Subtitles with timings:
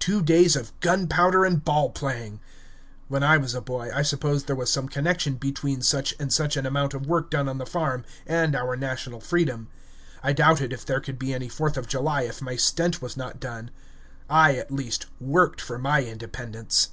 [0.00, 2.40] Two days of gunpowder and ball playing!
[3.06, 6.56] When I was a boy, I supposed there was some connection between such and such
[6.56, 9.68] an amount of work done on the farm and our national freedom.
[10.20, 13.38] I doubted if there could be any Fourth of July if my stent was not
[13.38, 13.70] done.
[14.28, 16.88] I, at least, worked for my Independence.